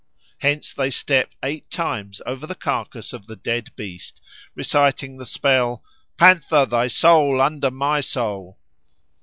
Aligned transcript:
Hence 0.39 0.73
they 0.73 0.89
step 0.89 1.35
eight 1.43 1.69
times 1.69 2.23
over 2.25 2.47
the 2.47 2.55
carcase 2.55 3.13
of 3.13 3.27
the 3.27 3.35
dead 3.35 3.69
beast 3.75 4.19
reciting 4.55 5.17
the 5.19 5.27
spell, 5.27 5.83
"Panther, 6.17 6.65
thy 6.65 6.87
soul 6.87 7.39
under 7.39 7.69
my 7.69 8.01
soul." 8.01 8.57